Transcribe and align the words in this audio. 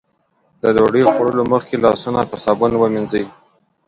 د 0.61 0.63
ډوډۍ 0.75 1.03
خوړلو 1.11 1.43
مخکې 1.53 1.75
لاسونه 1.85 2.21
په 2.29 2.35
صابون 2.43 2.71
ومينځئ. 2.77 3.25